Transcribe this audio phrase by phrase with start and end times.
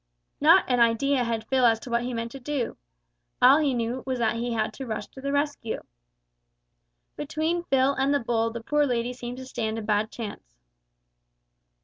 [0.41, 2.75] Not an idea had Phil as to what he meant to do.
[3.39, 5.81] All he knew was that he had to rush to the rescue!
[7.15, 10.55] Between Phil and the bull the poor lady seemed to stand a bad chance.